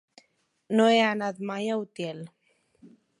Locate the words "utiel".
1.83-2.25